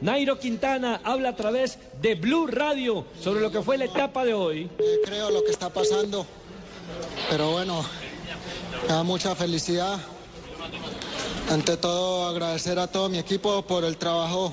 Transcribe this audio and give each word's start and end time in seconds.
Nairo 0.00 0.38
Quintana 0.38 1.00
habla 1.04 1.30
a 1.30 1.36
través 1.36 1.78
de 2.00 2.14
Blue 2.14 2.46
Radio 2.46 3.06
sobre 3.20 3.40
lo 3.40 3.50
que 3.50 3.62
fue 3.62 3.78
la 3.78 3.86
etapa 3.86 4.24
de 4.24 4.34
hoy. 4.34 4.70
Creo 5.04 5.30
lo 5.30 5.42
que 5.42 5.50
está 5.50 5.70
pasando, 5.70 6.26
pero 7.30 7.52
bueno, 7.52 7.84
me 8.82 8.88
da 8.88 9.02
mucha 9.02 9.34
felicidad. 9.34 9.98
Ante 11.50 11.76
todo, 11.76 12.26
agradecer 12.26 12.78
a 12.78 12.88
todo 12.88 13.08
mi 13.08 13.18
equipo 13.18 13.62
por 13.62 13.84
el 13.84 13.96
trabajo 13.96 14.52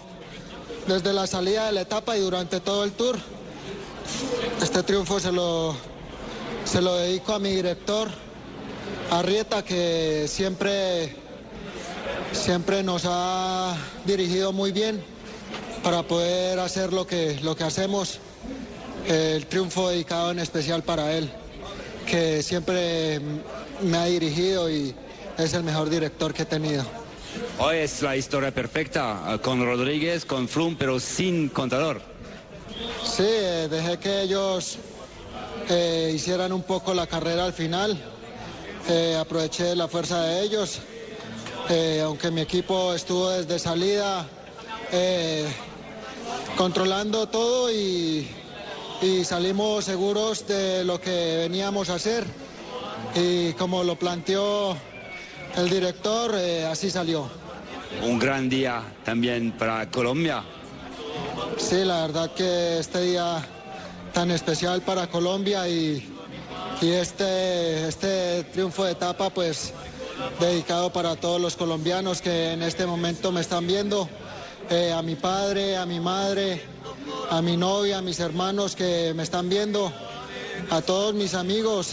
desde 0.87 1.11
la 1.11 1.27
salida 1.27 1.65
de 1.65 1.71
la 1.73 1.81
etapa 1.81 2.15
y 2.15 2.21
durante 2.21 2.59
todo 2.59 2.83
el 2.83 2.93
tour. 2.93 3.17
Este 4.61 4.83
triunfo 4.83 5.19
se 5.19 5.31
lo, 5.31 5.75
se 6.63 6.81
lo 6.81 6.95
dedico 6.95 7.33
a 7.33 7.39
mi 7.39 7.49
director, 7.49 8.09
Arrieta, 9.11 9.63
que 9.63 10.25
siempre, 10.27 11.15
siempre 12.31 12.83
nos 12.83 13.03
ha 13.05 13.75
dirigido 14.05 14.53
muy 14.53 14.71
bien 14.71 15.13
para 15.83 16.03
poder 16.03 16.59
hacer 16.59 16.93
lo 16.93 17.05
que, 17.05 17.39
lo 17.43 17.55
que 17.55 17.63
hacemos. 17.63 18.19
El 19.07 19.45
triunfo 19.47 19.89
dedicado 19.89 20.31
en 20.31 20.39
especial 20.39 20.81
para 20.81 21.11
él, 21.11 21.29
que 22.07 22.41
siempre 22.41 23.19
me 23.81 23.97
ha 23.97 24.05
dirigido 24.05 24.69
y 24.71 24.95
es 25.37 25.53
el 25.53 25.63
mejor 25.63 25.89
director 25.89 26.33
que 26.33 26.43
he 26.43 26.45
tenido. 26.45 26.85
Hoy 27.59 27.77
es 27.77 28.01
la 28.01 28.15
historia 28.15 28.53
perfecta, 28.53 29.39
con 29.41 29.63
Rodríguez, 29.63 30.23
con 30.23 30.47
Froome, 30.47 30.77
pero 30.79 30.99
sin 30.99 31.49
contador. 31.49 32.01
Sí, 33.03 33.25
eh, 33.25 33.67
dejé 33.69 33.97
que 33.97 34.21
ellos 34.21 34.77
eh, 35.69 36.13
hicieran 36.15 36.53
un 36.53 36.63
poco 36.63 36.93
la 36.93 37.07
carrera 37.07 37.43
al 37.43 37.53
final. 37.53 38.01
Eh, 38.87 39.17
aproveché 39.19 39.75
la 39.75 39.87
fuerza 39.87 40.21
de 40.23 40.43
ellos. 40.43 40.79
Eh, 41.69 42.01
aunque 42.03 42.31
mi 42.31 42.41
equipo 42.41 42.93
estuvo 42.93 43.29
desde 43.29 43.57
salida 43.57 44.27
eh, 44.91 45.47
controlando 46.57 47.27
todo 47.27 47.71
y, 47.71 48.27
y 49.01 49.23
salimos 49.23 49.85
seguros 49.85 50.47
de 50.47 50.83
lo 50.83 50.99
que 50.99 51.37
veníamos 51.37 51.89
a 51.89 51.95
hacer. 51.95 52.25
Y 53.15 53.53
como 53.53 53.83
lo 53.83 53.95
planteó 53.97 54.75
el 55.55 55.69
director, 55.69 56.33
eh, 56.35 56.65
así 56.65 56.89
salió. 56.89 57.29
Un 58.01 58.17
gran 58.17 58.49
día 58.49 58.81
también 59.03 59.51
para 59.51 59.89
Colombia. 59.89 60.43
Sí, 61.57 61.83
la 61.83 62.01
verdad 62.01 62.31
que 62.33 62.79
este 62.79 63.01
día 63.01 63.45
tan 64.13 64.31
especial 64.31 64.81
para 64.81 65.07
Colombia 65.07 65.67
y, 65.67 66.07
y 66.81 66.89
este, 66.91 67.87
este 67.87 68.43
triunfo 68.45 68.85
de 68.85 68.93
etapa 68.93 69.29
pues 69.29 69.73
dedicado 70.39 70.91
para 70.91 71.15
todos 71.15 71.41
los 71.41 71.55
colombianos 71.55 72.21
que 72.21 72.53
en 72.53 72.61
este 72.61 72.85
momento 72.85 73.31
me 73.31 73.41
están 73.41 73.67
viendo, 73.67 74.07
eh, 74.73 74.91
a 74.91 75.01
mi 75.01 75.15
padre, 75.15 75.77
a 75.77 75.85
mi 75.85 75.99
madre, 75.99 76.61
a 77.29 77.41
mi 77.41 77.55
novia, 77.55 77.99
a 77.99 78.01
mis 78.01 78.19
hermanos 78.19 78.75
que 78.75 79.13
me 79.15 79.21
están 79.21 79.47
viendo, 79.47 79.91
a 80.71 80.81
todos 80.81 81.13
mis 81.13 81.35
amigos 81.35 81.91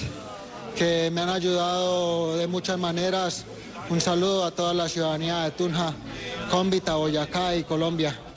que 0.77 1.11
me 1.13 1.21
han 1.21 1.29
ayudado 1.29 2.37
de 2.39 2.47
muchas 2.47 2.79
maneras. 2.79 3.45
Un 3.91 4.01
saludo 4.01 4.45
a 4.45 4.51
toda 4.51 4.73
la 4.73 4.89
ciudadanía 4.89 5.43
de 5.43 5.51
Tunja, 5.51 5.93
Cómbita, 6.51 6.95
Boyacá 6.95 7.55
y 7.55 7.65
Colombia. 7.65 8.30